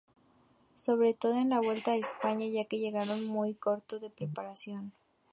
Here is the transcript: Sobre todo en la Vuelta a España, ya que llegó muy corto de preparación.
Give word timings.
Sobre 0.73 1.13
todo 1.13 1.35
en 1.37 1.51
la 1.51 1.59
Vuelta 1.59 1.91
a 1.91 1.95
España, 1.95 2.47
ya 2.47 2.65
que 2.65 2.79
llegó 2.79 3.05
muy 3.27 3.53
corto 3.53 3.99
de 3.99 4.09
preparación. 4.09 4.93